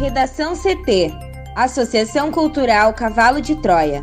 Redação 0.00 0.54
CT 0.56 1.12
Associação 1.54 2.32
Cultural 2.32 2.94
Cavalo 2.94 3.38
de 3.38 3.54
Troia. 3.54 4.02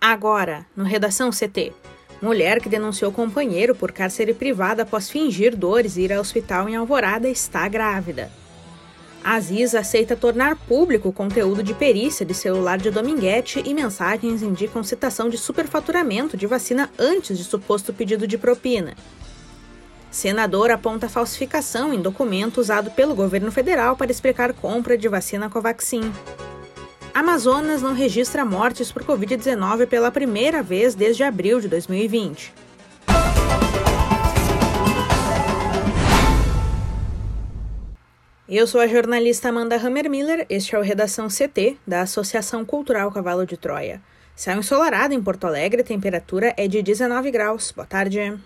Agora, 0.00 0.66
no 0.76 0.82
Redação 0.82 1.30
CT. 1.30 1.72
Mulher 2.20 2.60
que 2.60 2.68
denunciou 2.68 3.12
companheiro 3.12 3.76
por 3.76 3.92
cárcere 3.92 4.34
privado 4.34 4.82
após 4.82 5.08
fingir 5.08 5.54
dores 5.54 5.96
e 5.96 6.00
ir 6.00 6.12
ao 6.12 6.20
hospital 6.20 6.68
em 6.68 6.74
Alvorada 6.74 7.28
está 7.28 7.68
grávida. 7.68 8.32
Aziz 9.30 9.74
aceita 9.74 10.16
tornar 10.16 10.56
público 10.56 11.10
o 11.10 11.12
conteúdo 11.12 11.62
de 11.62 11.74
perícia 11.74 12.24
de 12.24 12.32
celular 12.32 12.78
de 12.78 12.90
Dominguete 12.90 13.62
e 13.62 13.74
mensagens 13.74 14.42
indicam 14.42 14.82
citação 14.82 15.28
de 15.28 15.36
superfaturamento 15.36 16.34
de 16.34 16.46
vacina 16.46 16.88
antes 16.98 17.36
de 17.36 17.44
suposto 17.44 17.92
pedido 17.92 18.26
de 18.26 18.38
propina. 18.38 18.94
Senador 20.10 20.70
aponta 20.70 21.10
falsificação 21.10 21.92
em 21.92 22.00
documento 22.00 22.58
usado 22.58 22.90
pelo 22.92 23.14
governo 23.14 23.52
federal 23.52 23.98
para 23.98 24.10
explicar 24.10 24.54
compra 24.54 24.96
de 24.96 25.08
vacina 25.08 25.50
Covaxin. 25.50 26.10
Amazonas 27.12 27.82
não 27.82 27.92
registra 27.92 28.46
mortes 28.46 28.90
por 28.90 29.04
Covid-19 29.04 29.86
pela 29.88 30.10
primeira 30.10 30.62
vez 30.62 30.94
desde 30.94 31.22
abril 31.22 31.60
de 31.60 31.68
2020. 31.68 32.54
Eu 38.50 38.66
sou 38.66 38.80
a 38.80 38.86
jornalista 38.86 39.50
Amanda 39.50 39.76
Hammermiller, 39.76 40.46
este 40.48 40.74
é 40.74 40.78
o 40.78 40.82
Redação 40.82 41.28
CT, 41.28 41.76
da 41.86 42.00
Associação 42.00 42.64
Cultural 42.64 43.12
Cavalo 43.12 43.44
de 43.44 43.58
Troia. 43.58 44.00
Céu 44.34 44.58
ensolarado 44.58 45.12
em 45.12 45.22
Porto 45.22 45.46
Alegre, 45.46 45.82
temperatura 45.82 46.54
é 46.56 46.66
de 46.66 46.82
19 46.82 47.30
graus. 47.30 47.70
Boa 47.72 47.84
tarde. 47.84 48.38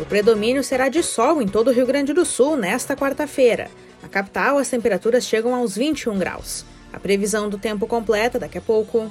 O 0.00 0.04
predomínio 0.08 0.64
será 0.64 0.88
de 0.88 1.04
sol 1.04 1.40
em 1.40 1.46
todo 1.46 1.68
o 1.68 1.72
Rio 1.72 1.86
Grande 1.86 2.12
do 2.12 2.24
Sul 2.24 2.56
nesta 2.56 2.96
quarta-feira. 2.96 3.70
Na 4.02 4.08
capital, 4.08 4.58
as 4.58 4.68
temperaturas 4.68 5.24
chegam 5.24 5.54
aos 5.54 5.76
21 5.76 6.18
graus. 6.18 6.66
A 6.92 6.98
previsão 6.98 7.48
do 7.48 7.58
tempo 7.58 7.86
completa 7.86 8.40
daqui 8.40 8.58
a 8.58 8.60
pouco. 8.60 9.08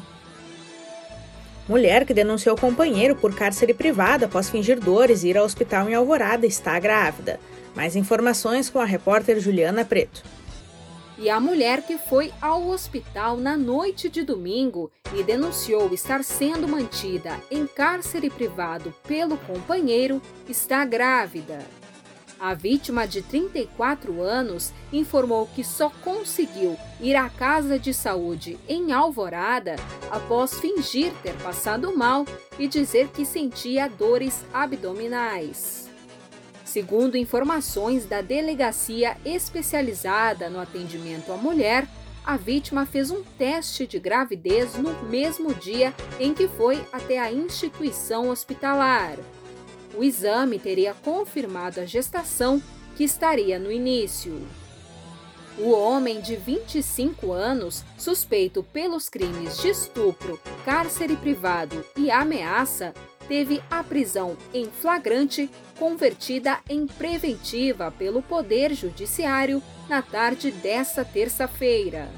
Mulher 1.67 2.05
que 2.05 2.13
denunciou 2.13 2.57
companheiro 2.57 3.15
por 3.15 3.33
cárcere 3.33 3.73
privado 3.73 4.25
após 4.25 4.49
fingir 4.49 4.79
dores 4.79 5.23
e 5.23 5.29
ir 5.29 5.37
ao 5.37 5.45
hospital 5.45 5.89
em 5.89 5.93
Alvorada 5.93 6.45
está 6.45 6.77
grávida. 6.77 7.39
Mais 7.73 7.95
informações 7.95 8.69
com 8.69 8.79
a 8.79 8.85
repórter 8.85 9.39
Juliana 9.39 9.85
Preto. 9.85 10.23
E 11.17 11.29
a 11.29 11.39
mulher 11.39 11.83
que 11.83 11.97
foi 11.97 12.33
ao 12.41 12.67
hospital 12.67 13.37
na 13.37 13.55
noite 13.55 14.09
de 14.09 14.23
domingo 14.23 14.91
e 15.15 15.23
denunciou 15.23 15.93
estar 15.93 16.21
sendo 16.23 16.67
mantida 16.67 17.39
em 17.49 17.65
cárcere 17.65 18.29
privado 18.29 18.93
pelo 19.07 19.37
companheiro 19.37 20.21
está 20.49 20.83
grávida. 20.83 21.59
A 22.43 22.53
vítima 22.53 23.07
de 23.07 23.21
34 23.21 24.21
anos 24.21 24.73
informou 24.91 25.47
que 25.47 25.63
só 25.63 25.89
conseguiu 25.89 26.75
ir 26.99 27.15
à 27.15 27.29
casa 27.29 27.79
de 27.79 27.93
saúde 27.93 28.59
em 28.67 28.91
Alvorada 28.91 29.77
após 30.11 30.59
fingir 30.59 31.13
ter 31.23 31.37
passado 31.37 31.97
mal 31.97 32.25
e 32.59 32.67
dizer 32.67 33.07
que 33.11 33.25
sentia 33.25 33.87
dores 33.87 34.43
abdominais. 34.53 35.89
Segundo 36.65 37.15
informações 37.15 38.05
da 38.05 38.19
delegacia 38.19 39.15
especializada 39.23 40.49
no 40.49 40.59
atendimento 40.59 41.31
à 41.31 41.37
mulher, 41.37 41.87
a 42.25 42.35
vítima 42.35 42.85
fez 42.85 43.09
um 43.09 43.23
teste 43.37 43.87
de 43.87 43.99
gravidez 43.99 44.75
no 44.75 44.91
mesmo 45.03 45.53
dia 45.53 45.93
em 46.19 46.33
que 46.33 46.49
foi 46.49 46.85
até 46.91 47.19
a 47.19 47.31
instituição 47.31 48.27
hospitalar. 48.27 49.17
O 49.95 50.03
exame 50.03 50.57
teria 50.57 50.93
confirmado 50.93 51.79
a 51.79 51.85
gestação 51.85 52.61
que 52.95 53.03
estaria 53.03 53.59
no 53.59 53.71
início. 53.71 54.41
O 55.57 55.69
homem 55.69 56.19
de 56.19 56.35
25 56.35 57.31
anos, 57.31 57.83
suspeito 57.95 58.63
pelos 58.63 59.07
crimes 59.07 59.57
de 59.59 59.69
estupro, 59.69 60.39
cárcere 60.65 61.15
privado 61.15 61.85
e 61.95 62.09
ameaça, 62.09 62.91
teve 63.27 63.61
a 63.69 63.83
prisão 63.83 64.35
em 64.51 64.65
flagrante 64.65 65.49
convertida 65.77 66.59
em 66.67 66.87
preventiva 66.87 67.91
pelo 67.91 68.21
Poder 68.23 68.73
Judiciário 68.73 69.61
na 69.87 70.01
tarde 70.01 70.49
desta 70.51 71.05
terça-feira. 71.05 72.09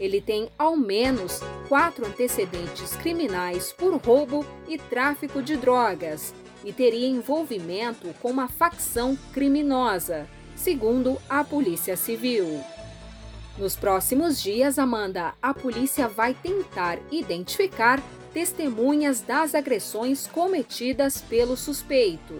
Ele 0.00 0.20
tem 0.20 0.48
ao 0.58 0.74
menos 0.74 1.40
quatro 1.68 2.06
antecedentes 2.06 2.96
criminais 2.96 3.72
por 3.72 3.94
roubo 3.96 4.44
e 4.66 4.78
tráfico 4.78 5.42
de 5.42 5.56
drogas 5.56 6.34
e 6.64 6.72
teria 6.72 7.06
envolvimento 7.06 8.14
com 8.20 8.30
uma 8.30 8.48
facção 8.48 9.16
criminosa, 9.32 10.26
segundo 10.56 11.18
a 11.28 11.44
Polícia 11.44 11.96
Civil. 11.96 12.62
Nos 13.58 13.76
próximos 13.76 14.42
dias, 14.42 14.78
Amanda, 14.78 15.34
a 15.40 15.54
polícia 15.54 16.08
vai 16.08 16.34
tentar 16.34 16.98
identificar 17.12 18.02
testemunhas 18.32 19.20
das 19.20 19.54
agressões 19.54 20.26
cometidas 20.26 21.20
pelo 21.20 21.56
suspeito. 21.56 22.34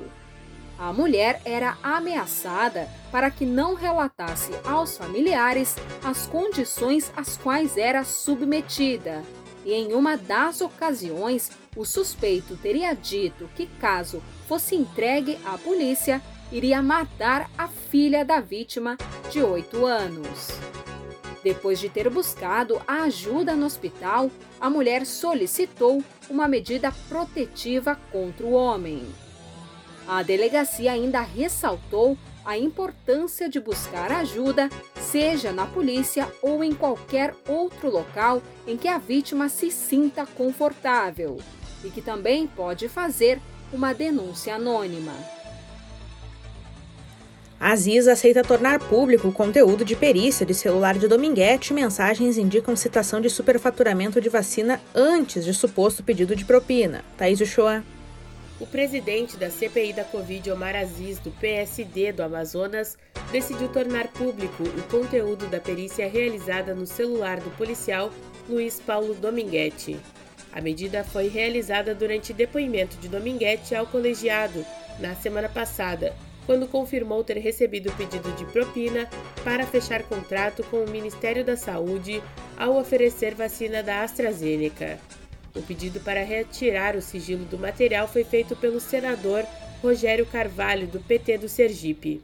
A 0.77 0.93
mulher 0.93 1.41
era 1.45 1.79
ameaçada 1.85 2.89
para 3.13 3.31
que 3.31 3.47
não 3.47 3.75
relatasse 3.75 4.51
aos 4.65 4.99
familiares 4.99 5.77
as 6.03 6.27
condições 6.27 7.13
às 7.17 7.37
quais 7.37 7.77
era 7.77 8.03
submetida 8.03 9.23
e 9.65 9.73
em 9.73 9.95
uma 9.95 10.17
das 10.17 10.61
ocasiões 10.61 11.51
o 11.77 11.85
suspeito 11.85 12.57
teria 12.57 12.95
dito 12.95 13.49
que, 13.55 13.67
caso 13.67 14.23
fosse 14.47 14.75
entregue 14.75 15.39
à 15.45 15.59
polícia, 15.59 16.23
iria 16.53 16.83
matar 16.83 17.51
a 17.57 17.67
filha 17.69 18.25
da 18.25 18.41
vítima 18.41 18.97
de 19.31 19.43
8 19.43 19.85
anos. 19.85 20.49
Depois 21.43 21.79
de 21.79 21.89
ter 21.89 22.09
buscado 22.09 22.81
a 22.87 23.03
ajuda 23.03 23.55
no 23.55 23.67
hospital, 23.67 24.31
a 24.61 24.71
mulher 24.71 25.05
solicitou 25.05 26.03
uma 26.31 26.49
medida 26.49 26.91
protetiva 27.09 27.99
contra 28.11 28.47
o 28.47 28.53
homem. 28.53 29.05
A 30.09 30.23
delegacia 30.23 30.93
ainda 30.93 31.21
ressaltou 31.21 32.17
a 32.45 32.59
importância 32.59 33.49
de 33.49 33.59
buscar 33.59 34.13
ajuda, 34.13 34.69
seja 35.01 35.53
na 35.53 35.67
polícia 35.67 36.29
ou 36.43 36.63
em 36.63 36.75
qualquer 36.75 37.35
outro 37.49 37.91
local 37.91 38.43
em 38.67 38.77
que 38.77 38.87
a 38.87 38.99
vítima 38.99 39.49
se 39.49 39.71
sinta 39.71 40.27
confortável, 40.27 41.39
e 41.85 41.91
que 41.91 42.03
também 42.03 42.47
pode 42.47 42.89
fazer 42.89 43.41
uma 43.73 43.93
denúncia 43.93 44.55
anônima. 44.55 45.13
Aziz 47.59 48.07
aceita 48.09 48.43
tornar 48.43 48.79
público 48.79 49.29
o 49.29 49.33
conteúdo 49.33 49.85
de 49.85 49.97
perícia 49.97 50.45
de 50.45 50.53
celular 50.53 50.99
de 50.99 51.09
Dominguete 51.09 51.73
e 51.73 51.75
mensagens 51.75 52.37
indicam 52.37 52.77
citação 52.77 53.21
de 53.21 53.31
superfaturamento 53.31 54.21
de 54.21 54.29
vacina 54.29 54.81
antes 54.95 55.45
de 55.45 55.55
suposto 55.55 56.03
pedido 56.03 56.37
de 56.37 56.45
propina. 56.45 57.03
Thaís 57.17 57.41
Uchoa. 57.41 57.83
O 58.61 58.67
presidente 58.67 59.37
da 59.37 59.51
CPI 59.51 59.95
da 59.95 60.05
Covid, 60.05 60.51
Omar 60.53 60.77
Aziz, 60.77 61.19
do 61.19 61.31
PSD 61.31 62.13
do 62.13 62.23
Amazonas, 62.23 62.97
decidiu 63.33 63.69
tornar 63.69 64.09
público 64.09 64.63
o 64.63 64.83
conteúdo 64.91 65.47
da 65.47 65.59
perícia 65.59 66.09
realizada 66.09 66.75
no 66.75 66.87
celular 66.87 67.41
do 67.41 67.51
policial 67.57 68.11
Luiz 68.49 68.79
Paulo 68.79 69.15
Dominguete. 69.15 69.97
A 70.55 70.61
medida 70.61 71.03
foi 71.03 71.27
realizada 71.27 71.97
durante 71.97 72.33
depoimento 72.33 72.97
de 72.99 73.09
Dominguete 73.09 73.75
ao 73.75 73.89
colegiado 73.89 74.65
na 75.01 75.13
semana 75.17 75.49
passada, 75.49 76.15
quando 76.47 76.69
confirmou 76.69 77.25
ter 77.25 77.39
recebido 77.39 77.91
pedido 77.95 78.31
de 78.37 78.45
propina 78.53 79.11
para 79.43 79.67
fechar 79.67 80.05
contrato 80.05 80.63
com 80.71 80.85
o 80.85 80.89
Ministério 80.89 81.45
da 81.45 81.57
Saúde 81.57 82.23
ao 82.57 82.77
oferecer 82.77 83.35
vacina 83.35 83.83
da 83.83 84.05
AstraZeneca. 84.05 85.01
O 85.57 85.61
pedido 85.61 85.99
para 85.99 86.23
retirar 86.23 86.95
o 86.95 87.03
sigilo 87.03 87.45
do 87.47 87.59
material 87.59 88.07
foi 88.07 88.23
feito 88.23 88.55
pelo 88.55 88.79
senador 88.79 89.45
Rogério 89.83 90.25
Carvalho, 90.25 90.87
do 90.87 91.01
PT 91.01 91.39
do 91.39 91.49
Sergipe. 91.49 92.23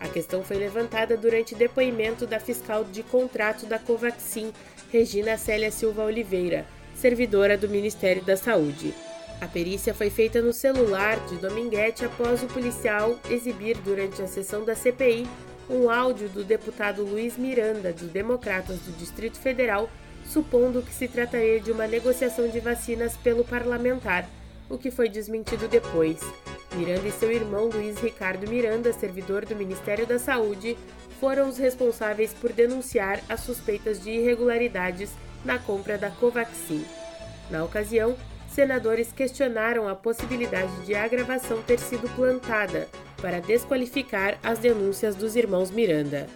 A 0.00 0.08
questão 0.08 0.42
foi 0.42 0.56
levantada 0.56 1.16
durante 1.16 1.54
depoimento 1.54 2.26
da 2.26 2.40
fiscal 2.40 2.82
de 2.82 3.04
contrato 3.04 3.66
da 3.66 3.78
Covaxin, 3.78 4.52
Regina 4.90 5.36
Célia 5.36 5.70
Silva 5.70 6.04
Oliveira, 6.04 6.66
servidora 6.98 7.56
do 7.56 7.68
Ministério 7.68 8.22
da 8.24 8.36
Saúde. 8.36 8.92
A 9.40 9.46
perícia 9.46 9.94
foi 9.94 10.10
feita 10.10 10.42
no 10.42 10.52
celular 10.52 11.16
de 11.28 11.36
Dominguete 11.36 12.04
após 12.04 12.42
o 12.42 12.48
policial 12.48 13.16
exibir 13.30 13.76
durante 13.78 14.20
a 14.20 14.26
sessão 14.26 14.64
da 14.64 14.74
CPI 14.74 15.28
um 15.70 15.88
áudio 15.88 16.28
do 16.28 16.42
deputado 16.42 17.04
Luiz 17.04 17.36
Miranda, 17.36 17.92
dos 17.92 18.08
Democratas 18.08 18.80
do 18.80 18.90
Distrito 18.98 19.38
Federal, 19.38 19.88
supondo 20.24 20.82
que 20.82 20.92
se 20.92 21.06
trataria 21.06 21.60
de 21.60 21.70
uma 21.70 21.86
negociação 21.86 22.48
de 22.48 22.58
vacinas 22.58 23.16
pelo 23.16 23.44
parlamentar, 23.44 24.28
o 24.68 24.76
que 24.76 24.90
foi 24.90 25.08
desmentido 25.08 25.68
depois. 25.68 26.18
Miranda 26.74 27.06
e 27.06 27.12
seu 27.12 27.30
irmão 27.30 27.68
Luiz 27.72 27.98
Ricardo 27.98 28.48
Miranda, 28.50 28.92
servidor 28.92 29.44
do 29.44 29.54
Ministério 29.54 30.06
da 30.06 30.18
Saúde, 30.18 30.76
foram 31.20 31.48
os 31.48 31.58
responsáveis 31.58 32.34
por 32.34 32.52
denunciar 32.52 33.20
as 33.28 33.40
suspeitas 33.40 34.02
de 34.02 34.10
irregularidades 34.10 35.10
na 35.48 35.58
compra 35.58 35.96
da 35.96 36.10
Covaxin. 36.10 36.84
Na 37.50 37.64
ocasião, 37.64 38.14
senadores 38.50 39.10
questionaram 39.10 39.88
a 39.88 39.94
possibilidade 39.94 40.84
de 40.84 40.94
a 40.94 41.08
gravação 41.08 41.62
ter 41.62 41.78
sido 41.78 42.06
plantada 42.14 42.86
para 43.16 43.40
desqualificar 43.40 44.38
as 44.42 44.58
denúncias 44.58 45.16
dos 45.16 45.36
irmãos 45.36 45.70
Miranda. 45.70 46.26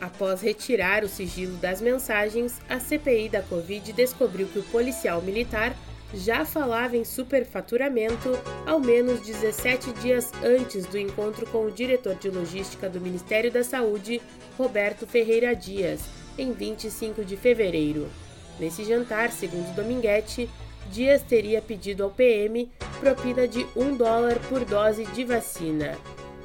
Após 0.00 0.40
retirar 0.42 1.04
o 1.04 1.08
sigilo 1.08 1.56
das 1.58 1.80
mensagens, 1.80 2.60
a 2.68 2.80
CPI 2.80 3.28
da 3.28 3.40
Covid 3.40 3.92
descobriu 3.92 4.48
que 4.48 4.58
o 4.58 4.64
policial 4.64 5.22
militar 5.22 5.72
já 6.12 6.44
falava 6.44 6.96
em 6.96 7.04
superfaturamento 7.04 8.36
ao 8.66 8.80
menos 8.80 9.20
17 9.20 9.92
dias 9.92 10.32
antes 10.42 10.86
do 10.86 10.98
encontro 10.98 11.46
com 11.46 11.64
o 11.64 11.70
diretor 11.70 12.16
de 12.16 12.28
logística 12.28 12.90
do 12.90 13.00
Ministério 13.00 13.50
da 13.50 13.62
Saúde, 13.62 14.20
Roberto 14.58 15.06
Ferreira 15.06 15.54
Dias, 15.54 16.00
em 16.36 16.52
25 16.52 17.24
de 17.24 17.36
fevereiro. 17.36 18.08
Nesse 18.58 18.84
jantar, 18.84 19.30
segundo 19.30 19.74
Dominguete, 19.74 20.48
Dias 20.90 21.22
teria 21.22 21.60
pedido 21.60 22.04
ao 22.04 22.10
PM 22.10 22.70
propina 23.00 23.46
de 23.46 23.66
um 23.76 23.96
dólar 23.96 24.38
por 24.48 24.64
dose 24.64 25.04
de 25.06 25.24
vacina. 25.24 25.96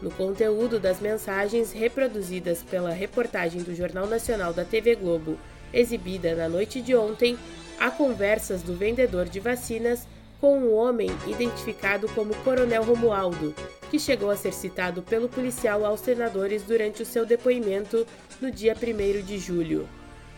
No 0.02 0.10
conteúdo 0.10 0.80
das 0.80 1.00
mensagens 1.00 1.72
reproduzidas 1.72 2.64
pela 2.64 2.92
reportagem 2.92 3.62
do 3.62 3.76
Jornal 3.76 4.08
Nacional 4.08 4.52
da 4.52 4.66
TV 4.66 4.96
Globo, 4.96 5.38
exibida 5.72 6.36
na 6.36 6.50
noite 6.50 6.82
de 6.82 6.96
ontem, 6.96 7.38
há 7.80 7.92
conversas 7.92 8.64
do 8.64 8.76
vendedor 8.76 9.30
de 9.30 9.40
vacinas 9.40 10.08
com 10.42 10.58
um 10.58 10.74
homem 10.74 11.10
identificado 11.28 12.10
como 12.10 12.36
Coronel 12.38 12.84
Romualdo, 12.84 13.54
que 13.92 14.00
chegou 14.00 14.32
a 14.32 14.36
ser 14.36 14.54
citado 14.54 15.04
pelo 15.04 15.30
policial 15.30 15.86
aos 15.86 16.00
senadores 16.00 16.64
durante 16.64 17.04
o 17.04 17.06
seu 17.06 17.28
depoimento 17.28 18.08
no 18.42 18.50
dia 18.50 18.76
1 18.76 19.22
de 19.24 19.38
julho. 19.38 19.88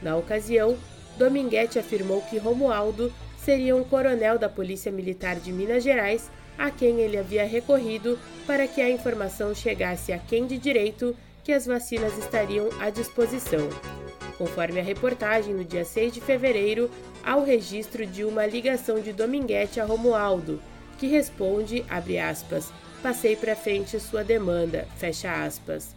Na 0.02 0.18
ocasião, 0.18 0.78
Dominguete 1.18 1.80
afirmou 1.80 2.22
que 2.22 2.38
Romualdo 2.38 3.14
seria 3.38 3.76
um 3.76 3.84
coronel 3.84 4.40
da 4.40 4.50
Polícia 4.50 4.92
Militar 4.92 5.36
de 5.36 5.52
Minas 5.52 5.84
Gerais 5.84 6.30
a 6.58 6.70
quem 6.70 7.00
ele 7.00 7.18
havia 7.18 7.46
recorrido 7.46 8.18
para 8.46 8.68
que 8.68 8.82
a 8.82 8.90
informação 8.90 9.54
chegasse 9.54 10.14
a 10.14 10.20
quem 10.20 10.46
de 10.46 10.58
direito 10.58 11.16
que 11.44 11.52
as 11.52 11.66
vacinas 11.66 12.18
estariam 12.18 12.70
à 12.80 12.90
disposição. 12.90 13.70
Conforme 14.38 14.80
a 14.80 14.84
reportagem, 14.84 15.54
no 15.54 15.64
dia 15.64 15.86
6 15.86 16.14
de 16.14 16.22
fevereiro, 16.22 16.90
há 17.24 17.36
o 17.36 17.44
registro 17.44 18.06
de 18.06 18.24
uma 18.24 18.46
ligação 18.46 19.00
de 19.00 19.14
Dominguete 19.14 19.80
a 19.80 19.86
Romualdo, 19.86 20.62
que 20.98 21.08
responde, 21.08 21.86
abre 21.90 22.18
aspas, 22.18 22.72
passei 23.02 23.36
para 23.36 23.56
frente 23.56 24.00
sua 24.00 24.24
demanda, 24.24 24.88
fecha 24.98 25.46
aspas. 25.46 25.94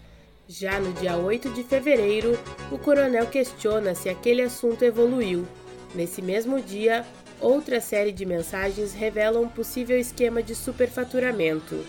Já 0.49 0.79
no 0.79 0.93
dia 0.93 1.17
8 1.17 1.51
de 1.51 1.63
fevereiro, 1.65 2.39
o 2.71 2.79
coronel 2.79 3.27
questiona 3.27 3.95
se 3.95 4.09
aquele 4.09 4.43
assunto 4.43 4.85
evoluiu. 4.85 5.47
Nesse 5.95 6.23
mesmo 6.23 6.61
dia, 6.61 7.05
Outra 7.41 7.81
série 7.83 8.13
de 8.13 8.25
mensagens 8.25 8.95
revela 8.95 9.39
um 9.39 9.49
possível 9.49 9.99
esquema 9.99 10.43
de 10.43 10.55
superfaturamento. 10.55 11.85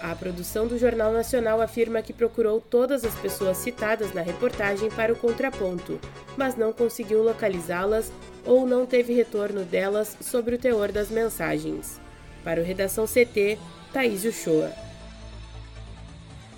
A 0.00 0.14
produção 0.14 0.66
do 0.66 0.78
Jornal 0.78 1.12
Nacional 1.12 1.60
afirma 1.60 2.02
que 2.02 2.12
procurou 2.12 2.60
todas 2.60 3.04
as 3.04 3.14
pessoas 3.14 3.58
citadas 3.58 4.12
na 4.14 4.22
reportagem 4.22 4.90
para 4.90 5.12
o 5.12 5.16
contraponto, 5.16 5.98
mas 6.36 6.56
não 6.56 6.72
conseguiu 6.72 7.22
localizá-las 7.22 8.10
ou 8.44 8.66
não 8.66 8.86
teve 8.86 9.12
retorno 9.12 9.64
delas 9.64 10.16
sobre 10.20 10.54
o 10.54 10.58
teor 10.58 10.92
das 10.92 11.10
mensagens. 11.10 12.00
Para 12.42 12.60
o 12.60 12.64
Redação 12.64 13.06
CT, 13.06 13.58
Thaís 13.92 14.24
Uchoa. 14.24 14.70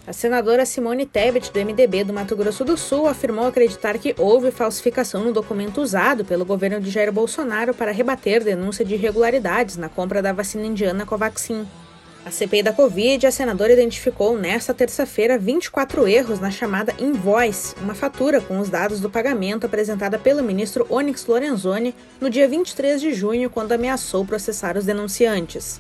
A 0.09 0.13
senadora 0.15 0.65
Simone 0.65 1.05
Tebet, 1.05 1.53
do 1.53 1.61
MDB 1.61 2.03
do 2.03 2.15
Mato 2.15 2.35
Grosso 2.35 2.65
do 2.65 2.79
Sul, 2.79 3.07
afirmou 3.07 3.47
acreditar 3.47 3.99
que 3.99 4.15
houve 4.17 4.51
falsificação 4.51 5.23
no 5.23 5.35
documento 5.35 5.83
usado 5.83 6.25
pelo 6.25 6.47
governo 6.47 6.81
de 6.81 6.91
Jair 6.91 7.13
Bolsonaro 7.13 7.75
para 7.75 7.93
rebater 7.93 8.43
denúncia 8.43 8.87
de 8.87 8.95
irregularidades 8.95 9.77
na 9.77 9.87
compra 9.87 10.23
da 10.23 10.33
vacina 10.33 10.65
indiana 10.65 11.05
Covaxin. 11.05 11.67
A 12.25 12.31
CPI 12.31 12.63
da 12.63 12.73
Covid, 12.73 13.27
a 13.27 13.31
senadora 13.31 13.75
identificou 13.75 14.35
nesta 14.35 14.73
terça-feira 14.73 15.37
24 15.37 16.09
erros 16.09 16.41
na 16.41 16.51
chamada 16.51 16.95
invoice, 16.99 17.75
uma 17.79 17.95
fatura 17.95 18.41
com 18.41 18.61
os 18.61 18.71
dados 18.71 19.01
do 19.01 19.11
pagamento 19.11 19.67
apresentada 19.67 20.19
pelo 20.19 20.43
ministro 20.43 20.87
Onyx 20.89 21.27
Lorenzoni 21.27 21.95
no 22.19 22.31
dia 22.31 22.49
23 22.49 22.99
de 22.99 23.13
junho, 23.13 23.51
quando 23.51 23.73
ameaçou 23.73 24.25
processar 24.25 24.79
os 24.79 24.87
denunciantes. 24.87 25.79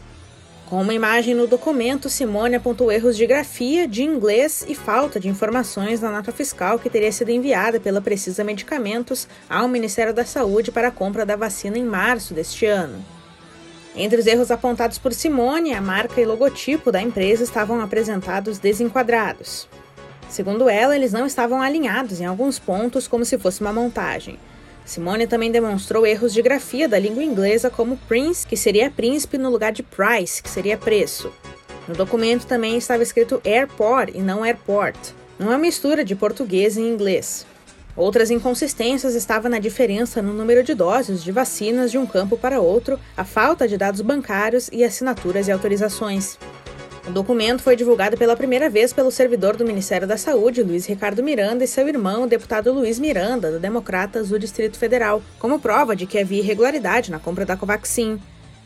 Com 0.68 0.82
uma 0.82 0.92
imagem 0.92 1.34
no 1.34 1.46
documento, 1.46 2.10
Simone 2.10 2.54
apontou 2.54 2.92
erros 2.92 3.16
de 3.16 3.26
grafia, 3.26 3.88
de 3.88 4.02
inglês 4.02 4.66
e 4.68 4.74
falta 4.74 5.18
de 5.18 5.26
informações 5.26 6.02
na 6.02 6.10
nota 6.10 6.30
fiscal 6.30 6.78
que 6.78 6.90
teria 6.90 7.10
sido 7.10 7.30
enviada 7.30 7.80
pela 7.80 8.02
Precisa 8.02 8.44
Medicamentos 8.44 9.26
ao 9.48 9.66
Ministério 9.66 10.12
da 10.12 10.26
Saúde 10.26 10.70
para 10.70 10.88
a 10.88 10.90
compra 10.90 11.24
da 11.24 11.36
vacina 11.36 11.78
em 11.78 11.84
março 11.84 12.34
deste 12.34 12.66
ano. 12.66 13.02
Entre 13.96 14.20
os 14.20 14.26
erros 14.26 14.50
apontados 14.50 14.98
por 14.98 15.14
Simone, 15.14 15.72
a 15.72 15.80
marca 15.80 16.20
e 16.20 16.26
logotipo 16.26 16.92
da 16.92 17.00
empresa 17.00 17.42
estavam 17.42 17.80
apresentados 17.80 18.58
desenquadrados. 18.58 19.66
Segundo 20.28 20.68
ela, 20.68 20.94
eles 20.94 21.14
não 21.14 21.24
estavam 21.24 21.62
alinhados 21.62 22.20
em 22.20 22.26
alguns 22.26 22.58
pontos, 22.58 23.08
como 23.08 23.24
se 23.24 23.38
fosse 23.38 23.62
uma 23.62 23.72
montagem. 23.72 24.38
Simone 24.88 25.26
também 25.26 25.52
demonstrou 25.52 26.06
erros 26.06 26.32
de 26.32 26.40
grafia 26.40 26.88
da 26.88 26.98
língua 26.98 27.22
inglesa 27.22 27.68
como 27.68 27.98
Prince, 28.08 28.46
que 28.46 28.56
seria 28.56 28.90
príncipe 28.90 29.36
no 29.36 29.50
lugar 29.50 29.70
de 29.70 29.82
price, 29.82 30.42
que 30.42 30.48
seria 30.48 30.78
preço. 30.78 31.30
No 31.86 31.94
documento 31.94 32.46
também 32.46 32.78
estava 32.78 33.02
escrito 33.02 33.38
airport 33.44 34.14
e 34.14 34.22
não 34.22 34.42
airport. 34.42 34.96
Não 35.38 35.48
é 35.48 35.50
uma 35.50 35.58
mistura 35.58 36.02
de 36.02 36.16
português 36.16 36.78
e 36.78 36.80
inglês. 36.80 37.44
Outras 37.94 38.30
inconsistências 38.30 39.14
estavam 39.14 39.50
na 39.50 39.58
diferença 39.58 40.22
no 40.22 40.32
número 40.32 40.64
de 40.64 40.72
doses 40.72 41.22
de 41.22 41.32
vacinas 41.32 41.90
de 41.90 41.98
um 41.98 42.06
campo 42.06 42.38
para 42.38 42.58
outro, 42.58 42.98
a 43.14 43.24
falta 43.24 43.68
de 43.68 43.76
dados 43.76 44.00
bancários 44.00 44.70
e 44.72 44.84
assinaturas 44.84 45.48
e 45.48 45.52
autorizações. 45.52 46.38
O 47.08 47.10
documento 47.10 47.62
foi 47.62 47.74
divulgado 47.74 48.18
pela 48.18 48.36
primeira 48.36 48.68
vez 48.68 48.92
pelo 48.92 49.10
servidor 49.10 49.56
do 49.56 49.64
Ministério 49.64 50.06
da 50.06 50.18
Saúde, 50.18 50.62
Luiz 50.62 50.84
Ricardo 50.84 51.22
Miranda, 51.22 51.64
e 51.64 51.66
seu 51.66 51.88
irmão, 51.88 52.24
o 52.24 52.26
deputado 52.26 52.70
Luiz 52.70 52.98
Miranda, 52.98 53.50
do 53.50 53.58
Democratas 53.58 54.28
do 54.28 54.38
Distrito 54.38 54.76
Federal, 54.76 55.22
como 55.38 55.58
prova 55.58 55.96
de 55.96 56.04
que 56.04 56.18
havia 56.18 56.40
irregularidade 56.40 57.10
na 57.10 57.18
compra 57.18 57.46
da 57.46 57.56
Covaxin. 57.56 58.20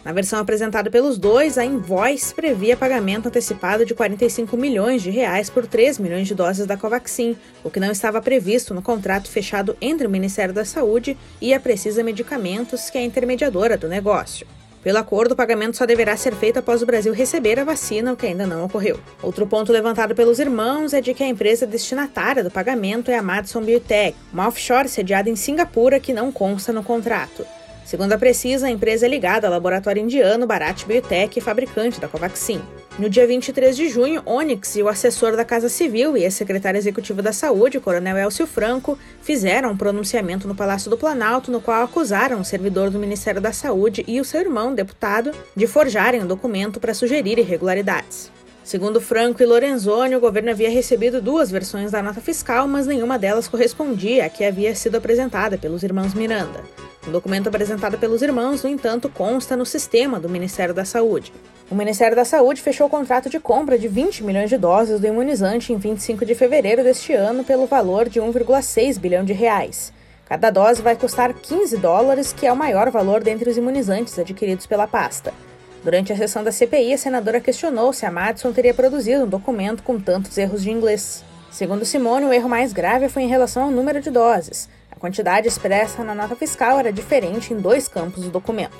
Na 0.05 0.11
versão 0.11 0.41
apresentada 0.41 0.91
pelos 0.91 1.19
dois, 1.19 1.57
a 1.57 1.65
invoice 1.65 2.35
previa 2.35 2.77
pagamento 2.77 3.29
antecipado 3.29 3.87
de 3.87 3.95
45 3.95 4.57
milhões 4.57 5.03
de 5.03 5.11
reais 5.11 5.49
por 5.49 5.65
3 5.65 6.01
milhões 6.01 6.27
de 6.27 6.35
doses 6.35 6.67
da 6.67 6.77
Covaxin, 6.77 7.37
o 7.63 7.71
que 7.71 7.79
não 7.79 7.93
estava 7.93 8.21
previsto 8.21 8.75
no 8.75 8.83
contrato 8.83 9.31
fechado 9.31 9.77
entre 9.81 10.05
o 10.05 10.11
Ministério 10.11 10.53
da 10.53 10.65
Saúde 10.65 11.17
e 11.41 11.55
a 11.55 11.61
Precisa 11.61 12.03
Medicamentos, 12.03 12.91
que 12.91 12.99
é 12.99 13.03
a 13.03 13.05
intermediadora 13.05 13.77
do 13.77 13.87
negócio. 13.87 14.45
Pelo 14.83 14.99
acordo, 14.99 15.33
o 15.33 15.37
pagamento 15.37 15.77
só 15.77 15.87
deverá 15.87 16.17
ser 16.17 16.35
feito 16.35 16.59
após 16.59 16.83
o 16.83 16.87
Brasil 16.87 17.13
receber 17.13 17.59
a 17.59 17.65
vacina, 17.65 18.13
o 18.13 18.17
que 18.17 18.27
ainda 18.27 18.47
não 18.47 18.65
ocorreu. 18.65 18.99
Outro 19.23 19.47
ponto 19.47 19.73
levantado 19.73 20.15
pelos 20.15 20.41
irmãos 20.41 20.93
é 20.93 21.01
de 21.01 21.15
que 21.15 21.23
a 21.23 21.29
empresa 21.29 21.67
destinatária 21.67 22.43
do 22.43 22.51
pagamento 22.51 23.11
é 23.11 23.17
a 23.17 23.23
Madison 23.23 23.63
Biotech, 23.63 24.17
uma 24.33 24.49
offshore 24.49 24.89
sediada 24.89 25.31
em 25.31 25.37
Singapura 25.37 26.01
que 26.01 26.13
não 26.13 26.33
consta 26.33 26.73
no 26.73 26.83
contrato. 26.83 27.47
Segundo 27.85 28.13
a 28.13 28.19
Precisa, 28.19 28.67
a 28.67 28.71
empresa 28.71 29.07
é 29.07 29.09
ligada 29.09 29.47
ao 29.47 29.53
laboratório 29.53 30.03
indiano 30.03 30.47
Bharat 30.47 30.85
Biotech, 30.85 31.41
fabricante 31.41 32.01
da 32.01 32.09
Covaxin. 32.09 32.61
No 32.99 33.09
dia 33.09 33.27
23 33.27 33.75
de 33.75 33.89
junho, 33.89 34.23
Onyx 34.27 34.77
e 34.77 34.83
o 34.83 34.89
assessor 34.89 35.35
da 35.35 35.47
Casa 35.47 35.71
Civil 35.71 36.15
e 36.15 36.27
a 36.27 36.31
secretária 36.31 36.77
executiva 36.77 37.23
da 37.23 37.33
Saúde, 37.33 37.81
coronel 37.81 38.19
Elcio 38.19 38.47
Franco, 38.47 38.99
fizeram 39.23 39.71
um 39.71 39.77
pronunciamento 39.77 40.47
no 40.47 40.55
Palácio 40.55 40.91
do 40.91 40.99
Planalto 40.99 41.51
no 41.51 41.59
qual 41.59 41.83
acusaram 41.83 42.39
o 42.39 42.45
servidor 42.45 42.91
do 42.91 42.99
Ministério 42.99 43.41
da 43.41 43.51
Saúde 43.51 44.05
e 44.07 44.21
o 44.21 44.25
seu 44.27 44.43
irmão, 44.43 44.75
deputado, 44.75 45.33
de 45.57 45.67
forjarem 45.67 46.21
o 46.21 46.25
um 46.25 46.27
documento 46.27 46.79
para 46.79 46.93
sugerir 46.93 47.39
irregularidades. 47.39 48.31
Segundo 48.65 49.01
Franco 49.01 49.43
e 49.43 49.47
Lorenzoni, 49.47 50.15
o 50.15 50.21
governo 50.21 50.51
havia 50.51 50.71
recebido 50.71 51.21
duas 51.21 51.51
versões 51.51 51.91
da 51.91 52.01
nota 52.01 52.21
fiscal, 52.21 52.69
mas 52.69 52.87
nenhuma 52.87 53.19
delas 53.19 53.49
correspondia 53.49 54.25
à 54.25 54.29
que 54.29 54.45
havia 54.45 54.73
sido 54.75 54.97
apresentada 54.97 55.59
pelos 55.59 55.83
irmãos 55.83 56.15
Miranda. 56.15 56.63
O 57.05 57.11
documento 57.11 57.49
apresentado 57.49 57.99
pelos 57.99 58.23
irmãos, 58.23 58.63
no 58.63 58.71
entanto, 58.71 59.09
consta 59.09 59.57
no 59.57 59.67
sistema 59.67 60.21
do 60.21 60.29
Ministério 60.29 60.73
da 60.73 60.85
Saúde. 60.85 61.33
O 61.69 61.75
Ministério 61.75 62.15
da 62.15 62.25
Saúde 62.25 62.63
fechou 62.63 62.87
o 62.87 62.91
contrato 62.91 63.29
de 63.29 63.41
compra 63.41 63.77
de 63.77 63.89
20 63.89 64.23
milhões 64.23 64.49
de 64.49 64.57
doses 64.57 65.01
do 65.01 65.07
imunizante 65.09 65.73
em 65.73 65.77
25 65.77 66.25
de 66.25 66.37
fevereiro 66.37 66.85
deste 66.85 67.13
ano 67.13 67.43
pelo 67.43 67.67
valor 67.67 68.09
de 68.09 68.21
1,6 68.21 68.97
bilhão 68.97 69.25
de 69.25 69.33
reais. 69.33 69.93
Cada 70.25 70.51
dose 70.51 70.81
vai 70.81 70.95
custar 70.95 71.35
15 71.35 71.79
dólares, 71.79 72.33
que 72.33 72.47
é 72.47 72.53
o 72.53 72.57
maior 72.57 72.91
valor 72.91 73.25
dentre 73.25 73.51
os 73.51 73.57
imunizantes 73.57 74.17
adquiridos 74.17 74.67
pela 74.67 74.87
pasta. 74.87 75.35
Durante 75.83 76.13
a 76.13 76.17
sessão 76.17 76.45
da 76.45 76.53
CPI, 76.53 76.95
a 76.95 76.99
senadora 76.99 77.41
questionou 77.41 77.93
se 77.93 78.07
a 78.07 78.11
Madison 78.11 78.53
teria 78.53 78.73
produzido 78.73 79.25
um 79.25 79.29
documento 79.29 79.83
com 79.83 79.99
tantos 79.99 80.39
erros 80.39 80.63
de 80.63 80.71
inglês. 80.71 81.25
Segundo 81.51 81.85
Simone, 81.85 82.25
o 82.25 82.33
erro 82.33 82.49
mais 82.49 82.73
grave 82.73 83.09
foi 83.09 83.23
em 83.23 83.29
relação 83.29 83.65
ao 83.65 83.71
número 83.71 84.01
de 84.01 84.09
doses. 84.09 84.69
A 84.93 84.97
quantidade 84.97 85.49
expressa 85.49 86.05
na 86.05 86.15
nota 86.15 86.37
fiscal 86.37 86.79
era 86.79 86.93
diferente 86.93 87.53
em 87.53 87.57
dois 87.57 87.89
campos 87.89 88.23
do 88.23 88.31
documento. 88.31 88.77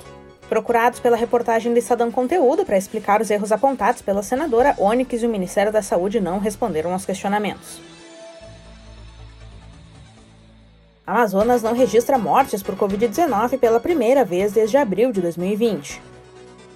Procurados 0.47 1.01
pela 1.01 1.17
reportagem 1.17 1.73
do 1.73 1.79
Estadão 1.79 2.09
Conteúdo 2.09 2.63
para 2.63 2.77
explicar 2.77 3.19
os 3.21 3.29
erros 3.29 3.51
apontados 3.51 4.01
pela 4.01 4.23
senadora, 4.23 4.73
Onyx 4.77 5.21
e 5.21 5.25
o 5.25 5.29
Ministério 5.29 5.73
da 5.73 5.81
Saúde 5.81 6.21
não 6.21 6.39
responderam 6.39 6.93
aos 6.93 7.05
questionamentos. 7.05 7.81
Amazonas 11.05 11.61
não 11.61 11.73
registra 11.73 12.17
mortes 12.17 12.63
por 12.63 12.77
Covid-19 12.77 13.59
pela 13.59 13.79
primeira 13.81 14.23
vez 14.23 14.53
desde 14.53 14.77
abril 14.77 15.11
de 15.11 15.19
2020. 15.19 16.12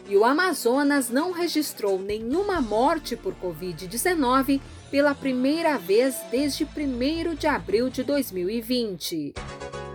E 0.08 0.16
o 0.16 0.24
Amazonas 0.24 1.10
não 1.10 1.32
registrou 1.32 2.00
nenhuma 2.00 2.62
morte 2.62 3.16
por 3.16 3.36
Covid-19 3.36 4.62
pela 4.90 5.14
primeira 5.14 5.78
vez 5.78 6.16
desde 6.32 6.64
1 6.64 7.36
de 7.36 7.46
abril 7.46 7.90
de 7.90 8.04
2020. 8.04 9.34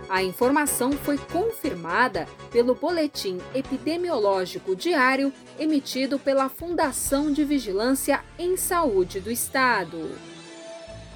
A 0.07 0.21
informação 0.21 0.91
foi 0.91 1.17
confirmada 1.17 2.27
pelo 2.51 2.75
Boletim 2.75 3.39
Epidemiológico 3.55 4.75
Diário 4.75 5.33
emitido 5.57 6.19
pela 6.19 6.47
Fundação 6.47 7.31
de 7.31 7.43
Vigilância 7.43 8.23
em 8.37 8.55
Saúde 8.55 9.19
do 9.19 9.31
Estado. 9.31 10.11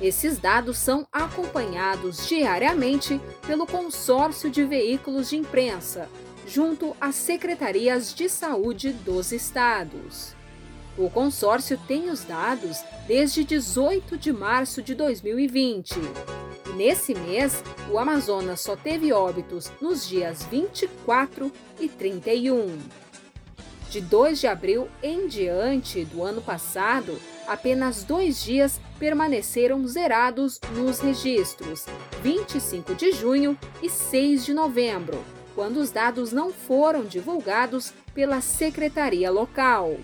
Esses 0.02 0.40
dados 0.40 0.80
são 0.80 1.08
acompanhados 1.12 2.28
diariamente 2.28 3.22
pelo 3.46 3.68
consórcio 3.68 4.50
de 4.50 4.64
veículos 4.64 5.30
de 5.30 5.38
imprensa, 5.38 6.10
junto 6.48 6.96
às 7.00 7.16
secretarias 7.16 8.16
de 8.16 8.30
saúde 8.30 8.92
dos 8.92 9.32
estados. 9.32 10.34
O 10.98 11.10
consórcio 11.10 11.78
tem 11.88 12.10
os 12.10 12.24
dados 12.24 12.82
desde 13.06 13.44
18 13.44 14.18
de 14.18 14.34
março 14.34 14.82
de 14.82 14.96
2020. 14.96 15.94
E 16.66 16.70
nesse 16.70 17.14
mês, 17.14 17.62
o 17.92 18.00
Amazonas 18.00 18.62
só 18.62 18.76
teve 18.76 19.14
óbitos 19.14 19.72
nos 19.80 20.08
dias 20.08 20.44
24 20.46 21.52
e 21.80 21.88
31. 21.88 22.80
De 23.92 24.02
2 24.02 24.40
de 24.40 24.48
abril 24.48 24.88
em 25.04 25.28
diante 25.28 26.04
do 26.06 26.24
ano 26.24 26.42
passado, 26.42 27.20
apenas 27.48 28.04
dois 28.04 28.42
dias 28.44 28.82
permaneceram 29.00 29.88
zerados 29.88 30.60
nos 30.76 31.00
registros, 31.00 31.86
25 32.22 32.96
de 32.96 33.12
junho 33.12 33.58
e 33.82 33.90
6 33.90 34.46
de 34.46 34.54
novembro, 34.54 35.24
quando 35.58 35.78
os 35.78 35.90
dados 35.90 36.32
não 36.32 36.54
foram 36.54 37.04
divulgados 37.04 37.92
pela 38.14 38.42
secretaria 38.42 39.32
local. 39.32 39.98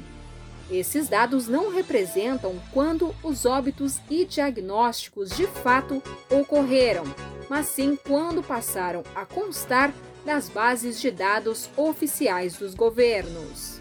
Esses 0.72 1.08
dados 1.08 1.48
não 1.48 1.72
representam 1.72 2.60
quando 2.72 3.14
os 3.22 3.46
óbitos 3.46 4.00
e 4.10 4.26
diagnósticos 4.26 5.30
de 5.30 5.46
fato 5.46 6.02
ocorreram, 6.28 7.04
mas 7.48 7.68
sim 7.68 7.96
quando 7.96 8.42
passaram 8.42 9.04
a 9.14 9.28
constar 9.28 9.94
das 10.26 10.50
bases 10.50 11.00
de 11.00 11.12
dados 11.12 11.70
oficiais 11.78 12.58
dos 12.58 12.74
governos. 12.74 13.80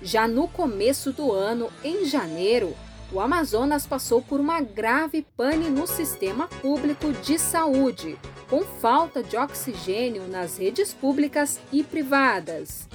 Já 0.00 0.28
no 0.28 0.46
começo 0.46 1.10
do 1.12 1.32
ano, 1.32 1.68
em 1.82 2.04
janeiro, 2.04 2.76
o 3.12 3.20
Amazonas 3.20 3.86
passou 3.86 4.20
por 4.22 4.40
uma 4.40 4.62
grave 4.62 5.20
pane 5.36 5.68
no 5.68 5.86
sistema 5.86 6.48
público 6.48 7.12
de 7.12 7.38
saúde, 7.38 8.18
com 8.48 8.62
falta 8.62 9.22
de 9.22 9.36
oxigênio 9.36 10.26
nas 10.28 10.56
redes 10.56 10.94
públicas 10.94 11.60
e 11.70 11.84
privadas. 11.84 12.88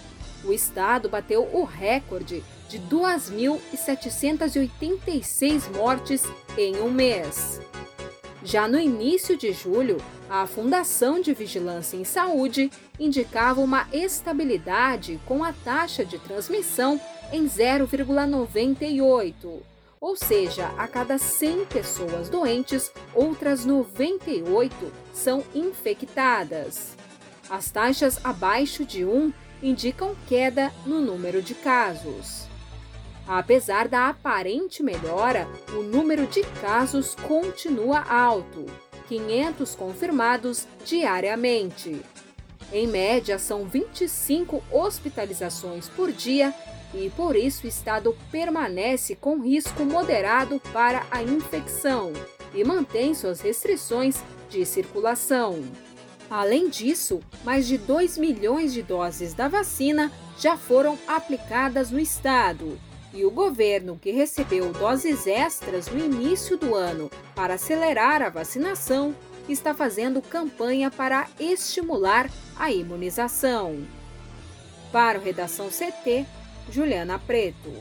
O 0.44 0.52
estado 0.52 1.08
bateu 1.08 1.48
o 1.54 1.64
recorde 1.64 2.44
de 2.68 2.80
2.786 2.80 5.72
mortes 5.76 6.24
em 6.58 6.82
um 6.82 6.90
mês. 6.90 7.62
Já 8.44 8.68
no 8.68 8.80
início 8.80 9.38
de 9.38 9.54
julho, 9.54 9.98
a 10.30 10.46
Fundação 10.48 11.22
de 11.22 11.32
Vigilância 11.34 11.96
em 11.96 12.04
Saúde 12.04 12.70
indicava 13.00 13.62
uma 13.62 13.88
estabilidade 13.94 15.22
com 15.26 15.42
a 15.44 15.54
taxa 15.54 16.04
de 16.04 16.18
transmissão 16.18 17.00
em 17.32 17.46
0,98, 17.46 19.62
ou 20.00 20.16
seja, 20.16 20.68
a 20.78 20.88
cada 20.88 21.18
100 21.18 21.66
pessoas 21.66 22.30
doentes, 22.30 22.92
outras 23.14 23.66
98 23.66 24.76
são 25.14 25.44
infectadas. 25.54 26.96
As 27.50 27.72
taxas 27.72 28.20
abaixo 28.24 28.86
de 28.86 29.06
1 29.06 29.34
indicam 29.62 30.16
queda 30.28 30.72
no 30.86 31.02
número 31.02 31.42
de 31.42 31.56
casos. 31.56 32.46
Apesar 33.28 33.88
da 33.88 34.08
aparente 34.08 34.82
melhora, 34.82 35.48
o 35.70 35.82
número 35.82 36.28
de 36.28 36.44
casos 36.62 37.16
continua 37.16 38.00
alto 38.00 38.66
500 39.08 39.76
confirmados 39.76 40.68
diariamente. 40.86 42.02
Em 42.72 42.86
média, 42.86 43.40
são 43.40 43.66
25 43.66 44.62
hospitalizações 44.72 45.88
por 45.88 46.12
dia 46.12 46.54
e 46.94 47.10
por 47.12 47.36
isso 47.36 47.66
o 47.66 47.70
estado 47.70 48.16
permanece 48.32 49.16
com 49.16 49.40
risco 49.42 49.84
moderado 49.84 50.62
para 50.72 51.06
a 51.12 51.22
infecção 51.22 52.14
e 52.54 52.64
mantém 52.64 53.14
suas 53.14 53.42
restrições 53.42 54.22
de 54.50 54.66
circulação. 54.66 55.64
Além 56.30 56.70
disso, 56.70 57.22
mais 57.44 57.68
de 57.68 57.78
2 57.78 58.18
milhões 58.18 58.74
de 58.74 58.82
doses 58.82 59.34
da 59.34 59.48
vacina 59.48 60.12
já 60.38 60.58
foram 60.58 60.98
aplicadas 61.08 61.92
no 61.92 62.00
estado 62.00 62.78
e 63.18 63.26
o 63.26 63.32
governo, 63.32 63.98
que 64.00 64.12
recebeu 64.12 64.72
doses 64.72 65.26
extras 65.26 65.88
no 65.88 65.98
início 65.98 66.56
do 66.56 66.76
ano 66.76 67.10
para 67.34 67.56
acelerar 67.56 68.22
a 68.22 68.30
vacinação, 68.30 69.16
está 69.50 69.74
fazendo 69.74 70.22
campanha 70.22 70.92
para 70.92 71.28
estimular 71.40 72.30
a 72.56 72.72
imunização. 72.72 73.88
Para 74.92 75.18
o 75.18 75.22
Redação 75.22 75.70
CT, 75.70 76.28
Juliana 76.72 77.20
Preto. 77.20 77.72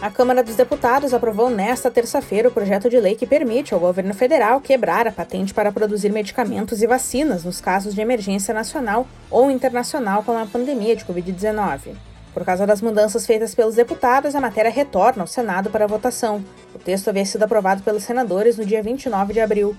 A 0.00 0.10
Câmara 0.10 0.42
dos 0.42 0.56
Deputados 0.56 1.12
aprovou 1.12 1.50
nesta 1.50 1.90
terça-feira 1.90 2.48
o 2.48 2.50
projeto 2.52 2.88
de 2.88 2.98
lei 2.98 3.14
que 3.14 3.26
permite 3.26 3.74
ao 3.74 3.80
governo 3.80 4.14
federal 4.14 4.58
quebrar 4.58 5.06
a 5.06 5.12
patente 5.12 5.52
para 5.52 5.70
produzir 5.70 6.10
medicamentos 6.10 6.80
e 6.80 6.86
vacinas 6.86 7.44
nos 7.44 7.60
casos 7.60 7.94
de 7.94 8.00
emergência 8.00 8.54
nacional 8.54 9.06
ou 9.30 9.50
internacional 9.50 10.22
como 10.22 10.38
a 10.38 10.46
pandemia 10.46 10.96
de 10.96 11.04
Covid-19. 11.04 11.94
Por 12.32 12.46
causa 12.46 12.66
das 12.66 12.80
mudanças 12.80 13.26
feitas 13.26 13.54
pelos 13.54 13.74
deputados, 13.74 14.34
a 14.34 14.40
matéria 14.40 14.70
retorna 14.70 15.22
ao 15.22 15.26
Senado 15.26 15.68
para 15.68 15.86
votação. 15.86 16.42
O 16.74 16.78
texto 16.78 17.08
havia 17.08 17.26
sido 17.26 17.42
aprovado 17.42 17.82
pelos 17.82 18.04
senadores 18.04 18.56
no 18.56 18.64
dia 18.64 18.82
29 18.82 19.34
de 19.34 19.40
abril. 19.40 19.76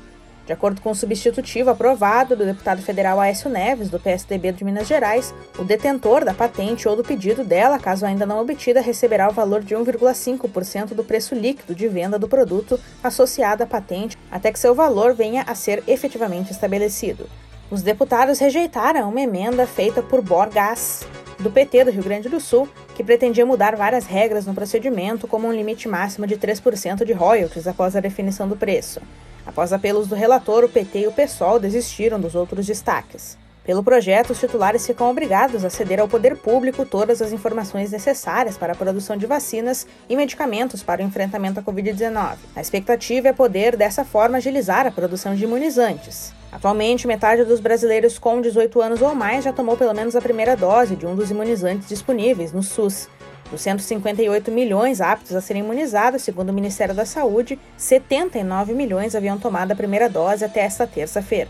De 0.51 0.55
acordo 0.55 0.81
com 0.81 0.91
o 0.91 0.96
substitutivo 0.96 1.70
aprovado 1.70 2.36
do 2.36 2.46
deputado 2.46 2.81
federal 2.81 3.22
Aécio 3.22 3.50
Neves, 3.50 3.89
do 3.89 3.98
PSDB 3.98 4.51
de 4.51 4.65
Minas 4.65 4.86
Gerais, 4.86 5.34
o 5.58 5.63
detentor 5.63 6.25
da 6.25 6.34
patente 6.34 6.89
ou 6.89 6.96
do 6.98 7.05
pedido 7.05 7.41
dela, 7.41 7.79
caso 7.79 8.05
ainda 8.05 8.25
não 8.25 8.41
obtida, 8.41 8.81
receberá 8.81 9.29
o 9.29 9.31
valor 9.31 9.63
de 9.63 9.74
1,5% 9.74 10.88
do 10.88 11.05
preço 11.05 11.34
líquido 11.34 11.74
de 11.74 11.88
venda 11.88 12.20
do 12.20 12.27
produto 12.27 12.77
associado 13.01 13.63
à 13.63 13.65
patente 13.65 14.17
até 14.29 14.51
que 14.51 14.60
seu 14.60 14.75
valor 14.75 15.13
venha 15.13 15.43
a 15.43 15.55
ser 15.55 15.86
efetivamente 15.88 16.51
estabelecido. 16.51 17.29
Os 17.72 17.81
deputados 17.81 18.38
rejeitaram 18.38 19.08
uma 19.08 19.22
emenda 19.22 19.65
feita 19.65 20.03
por 20.03 20.22
Borgas, 20.22 21.08
do 21.41 21.51
PT 21.51 21.86
do 21.86 21.91
Rio 21.91 22.03
Grande 22.03 22.29
do 22.29 22.39
Sul, 22.39 22.69
que 22.95 23.03
pretendia 23.03 23.45
mudar 23.45 23.75
várias 23.75 24.05
regras 24.05 24.45
no 24.45 24.53
procedimento, 24.53 25.27
como 25.27 25.48
um 25.48 25.51
limite 25.51 25.88
máximo 25.88 26.27
de 26.27 26.38
3% 26.38 27.03
de 27.03 27.13
royalties 27.13 27.67
após 27.67 27.95
a 27.95 28.00
definição 28.00 28.48
do 28.48 28.55
preço. 28.55 29.01
Após 29.45 29.74
apelos 29.74 30.07
do 30.07 30.15
relator, 30.15 30.63
o 30.63 30.69
PT 30.69 31.00
e 31.00 31.07
o 31.07 31.12
PSOL 31.12 31.60
desistiram 31.60 32.19
dos 32.19 32.36
outros 32.36 32.65
destaques. 32.65 33.40
Pelo 33.63 33.84
projeto, 33.84 34.32
os 34.32 34.39
titulares 34.39 34.88
ficam 34.88 35.10
obrigados 35.12 35.63
a 35.63 35.70
ceder 35.70 36.00
ao 36.00 36.08
poder 36.08 36.36
público 36.36 36.84
todas 36.84 37.22
as 37.22 37.32
informações 37.32 37.91
necessárias 37.91 38.58
para 38.58 38.74
a 38.74 38.75
produção 38.75 39.15
de 39.15 39.27
vacinas 39.27 39.86
e 40.10 40.15
medicamentos 40.15 40.82
para 40.82 41.03
o 41.03 41.06
enfrentamento 41.06 41.60
à 41.60 41.63
Covid-19. 41.63 42.38
A 42.56 42.62
expectativa 42.62 43.27
é 43.27 43.34
poder, 43.34 43.77
dessa 43.77 44.03
forma, 44.03 44.38
agilizar 44.38 44.88
a 44.88 44.91
produção 44.91 45.36
de 45.36 45.44
imunizantes. 45.44 46.34
Atualmente, 46.51 47.06
metade 47.06 47.46
dos 47.46 47.60
brasileiros 47.60 48.18
com 48.18 48.41
18 48.41 48.82
anos 48.82 49.01
ou 49.01 49.13
mais 49.13 49.44
já 49.44 49.53
tomou 49.53 49.77
pelo 49.77 49.94
menos 49.94 50.15
a 50.15 50.22
primeira 50.22 50.58
dose 50.58 50.96
de 50.96 51.06
um 51.06 51.15
dos 51.15 51.30
imunizantes 51.30 51.88
disponíveis 51.88 52.51
no 52.51 52.63
SUS. 52.63 53.08
Dos 53.51 53.62
158 53.62 54.50
milhões 54.50 55.01
aptos 55.01 55.36
a 55.36 55.41
serem 55.41 55.62
imunizados, 55.62 56.24
segundo 56.24 56.50
o 56.50 56.53
Ministério 56.53 56.96
da 56.96 57.06
Saúde, 57.06 57.60
79 57.77 58.74
milhões 58.74 59.13
haviam 59.13 59.38
tomado 59.38 59.72
a 59.72 59.75
primeira 59.75 60.10
dose 60.10 60.44
até 60.44 60.62
esta 60.62 60.88
terça-feira. 60.88 61.50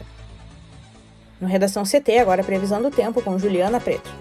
No 1.41 1.47
Redação 1.47 1.83
CT, 1.83 2.19
agora 2.19 2.43
previsão 2.43 2.79
do 2.79 2.91
tempo 2.91 3.19
com 3.19 3.39
Juliana 3.39 3.79
Preto. 3.81 4.11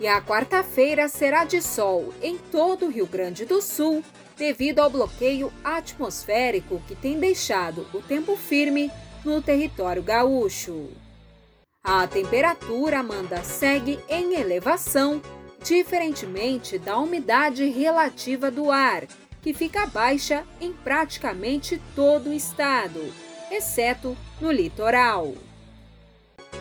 E 0.00 0.06
a 0.06 0.22
quarta-feira 0.22 1.08
será 1.08 1.44
de 1.44 1.60
sol 1.60 2.14
em 2.22 2.38
todo 2.38 2.86
o 2.86 2.90
Rio 2.90 3.06
Grande 3.06 3.44
do 3.44 3.60
Sul, 3.60 4.04
devido 4.36 4.78
ao 4.78 4.88
bloqueio 4.88 5.52
atmosférico 5.64 6.80
que 6.86 6.94
tem 6.94 7.18
deixado 7.18 7.84
o 7.92 8.00
tempo 8.00 8.36
firme 8.36 8.88
no 9.24 9.42
território 9.42 10.00
gaúcho. 10.00 10.90
A 11.82 12.06
temperatura 12.06 13.02
manda 13.02 13.42
segue 13.42 13.98
em 14.08 14.34
elevação, 14.34 15.20
diferentemente 15.64 16.78
da 16.78 16.96
umidade 16.98 17.68
relativa 17.68 18.48
do 18.48 18.70
ar, 18.70 19.04
que 19.42 19.52
fica 19.52 19.86
baixa 19.86 20.44
em 20.60 20.72
praticamente 20.72 21.82
todo 21.96 22.30
o 22.30 22.32
estado, 22.32 23.12
exceto 23.50 24.16
no 24.40 24.52
litoral. 24.52 25.34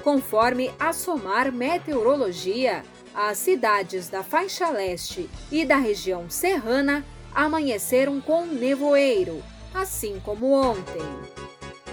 Conforme 0.04 0.72
a 0.80 0.94
SOMAR 0.94 1.52
Meteorologia, 1.52 2.84
as 3.14 3.38
cidades 3.38 4.10
da 4.10 4.24
faixa 4.24 4.70
leste 4.70 5.30
e 5.52 5.66
da 5.66 5.78
região 5.78 6.30
serrana 6.30 7.06
amanheceram 7.34 8.22
com 8.22 8.46
nevoeiro, 8.46 9.44
assim 9.74 10.20
como 10.24 10.52
ontem. 10.52 11.02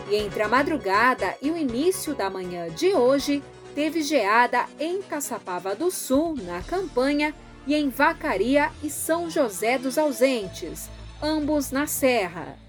E 0.09 0.17
entre 0.17 0.43
a 0.43 0.49
madrugada 0.49 1.35
e 1.41 1.51
o 1.51 1.57
início 1.57 2.15
da 2.15 2.29
manhã 2.29 2.69
de 2.69 2.95
hoje, 2.95 3.43
teve 3.75 4.03
geada 4.03 4.67
em 4.79 5.03
Caçapava 5.03 5.75
do 5.75 5.91
Sul, 5.91 6.37
na 6.37 6.63
campanha, 6.63 7.35
e 7.67 7.75
em 7.75 7.89
Vacaria 7.89 8.71
e 8.83 8.91
São 8.91 9.31
José 9.31 9.79
dos 9.79 9.97
Ausentes, 9.97 10.89
ambos 11.23 11.71
na 11.71 11.87
Serra. 11.87 12.64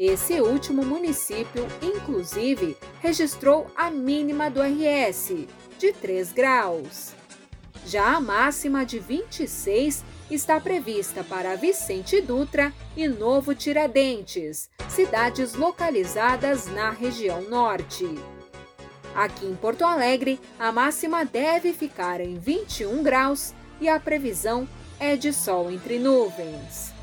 Esse 0.00 0.40
último 0.40 0.82
município, 0.82 1.68
inclusive, 1.82 2.74
registrou 3.02 3.66
a 3.76 3.90
mínima 3.90 4.50
do 4.50 4.62
RS, 4.62 5.46
de 5.78 5.92
3 5.92 6.32
graus. 6.32 7.12
Já 7.84 8.16
a 8.16 8.20
máxima 8.20 8.86
de 8.86 8.98
26 8.98 10.02
está 10.30 10.58
prevista 10.58 11.22
para 11.22 11.54
Vicente 11.54 12.18
Dutra 12.18 12.72
e 12.96 13.06
Novo 13.08 13.54
Tiradentes, 13.54 14.70
cidades 14.88 15.52
localizadas 15.54 16.66
na 16.68 16.88
região 16.88 17.42
norte. 17.42 18.08
Aqui 19.14 19.44
em 19.44 19.54
Porto 19.54 19.84
Alegre, 19.84 20.40
a 20.58 20.72
máxima 20.72 21.26
deve 21.26 21.74
ficar 21.74 22.22
em 22.22 22.38
21 22.38 23.02
graus 23.02 23.52
e 23.78 23.86
a 23.86 24.00
previsão 24.00 24.66
é 24.98 25.14
de 25.14 25.30
sol 25.30 25.70
entre 25.70 25.98
nuvens. 25.98 26.99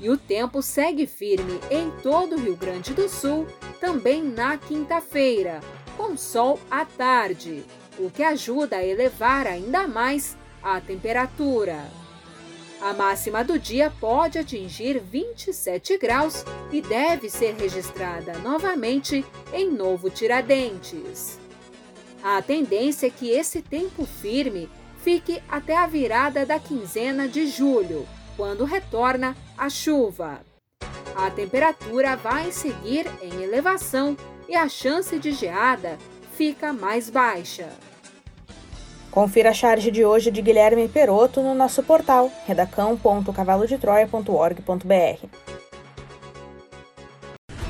E 0.00 0.10
o 0.10 0.16
tempo 0.16 0.60
segue 0.60 1.06
firme 1.06 1.58
em 1.70 1.90
todo 2.02 2.36
o 2.36 2.40
Rio 2.40 2.56
Grande 2.56 2.92
do 2.92 3.08
Sul, 3.08 3.46
também 3.80 4.22
na 4.22 4.58
quinta-feira, 4.58 5.60
com 5.96 6.16
sol 6.16 6.60
à 6.70 6.84
tarde, 6.84 7.64
o 7.98 8.10
que 8.10 8.22
ajuda 8.22 8.76
a 8.76 8.84
elevar 8.84 9.46
ainda 9.46 9.86
mais 9.86 10.36
a 10.62 10.80
temperatura. 10.80 11.90
A 12.80 12.92
máxima 12.92 13.42
do 13.42 13.58
dia 13.58 13.90
pode 13.98 14.38
atingir 14.38 15.00
27 15.00 15.96
graus 15.96 16.44
e 16.70 16.82
deve 16.82 17.30
ser 17.30 17.54
registrada 17.54 18.38
novamente 18.40 19.24
em 19.52 19.70
Novo 19.70 20.10
Tiradentes. 20.10 21.38
A 22.22 22.42
tendência 22.42 23.06
é 23.06 23.10
que 23.10 23.30
esse 23.30 23.62
tempo 23.62 24.04
firme 24.04 24.68
fique 25.02 25.42
até 25.48 25.74
a 25.76 25.86
virada 25.86 26.44
da 26.44 26.58
quinzena 26.58 27.26
de 27.26 27.46
julho, 27.46 28.06
quando 28.36 28.64
retorna 28.64 29.36
a 29.56 29.68
chuva. 29.68 30.40
A 31.16 31.30
temperatura 31.30 32.16
vai 32.16 32.52
seguir 32.52 33.06
em 33.22 33.42
elevação 33.42 34.16
e 34.48 34.54
a 34.54 34.68
chance 34.68 35.18
de 35.18 35.32
geada 35.32 35.98
fica 36.36 36.72
mais 36.72 37.08
baixa. 37.08 37.68
Confira 39.10 39.50
a 39.50 39.54
charge 39.54 39.90
de 39.90 40.04
hoje 40.04 40.30
de 40.30 40.42
Guilherme 40.42 40.86
Peroto 40.88 41.40
no 41.40 41.54
nosso 41.54 41.82
portal 41.82 42.30
redacão.cavalodetroia.org.br. 42.46 45.26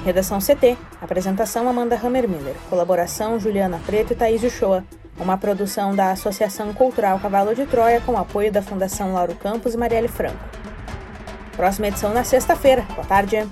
Redação 0.05 0.41
CT. 0.41 0.77
Apresentação 1.01 1.69
Amanda 1.69 1.97
Hammermiller. 1.97 2.57
Colaboração 2.69 3.39
Juliana 3.39 3.81
Preto 3.87 4.13
e 4.13 4.17
Thaís 4.17 4.43
Uchoa. 4.43 4.85
Uma 5.19 5.39
produção 5.39 5.95
da 5.95 6.11
Associação 6.11 6.73
Cultural 6.75 7.19
Cavalo 7.19 7.55
de 7.55 7.67
Troia 7.67 8.01
com 8.01 8.19
apoio 8.19 8.53
da 8.53 8.61
Fundação 8.61 9.13
Lauro 9.13 9.35
Campos 9.35 9.75
e 9.75 9.77
Marielle 9.77 10.09
Franco. 10.09 10.39
Próxima 11.57 11.89
edição 11.89 12.13
na 12.13 12.23
sexta-feira. 12.23 12.83
Boa 12.95 13.07
tarde. 13.07 13.47